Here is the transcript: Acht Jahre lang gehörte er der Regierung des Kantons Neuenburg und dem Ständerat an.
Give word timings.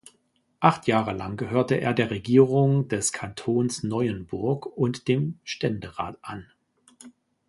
Acht 0.59 0.87
Jahre 0.87 1.13
lang 1.13 1.37
gehörte 1.37 1.75
er 1.75 1.93
der 1.93 2.09
Regierung 2.09 2.87
des 2.87 3.13
Kantons 3.13 3.83
Neuenburg 3.83 4.65
und 4.65 5.07
dem 5.07 5.37
Ständerat 5.43 6.17
an. 6.23 6.47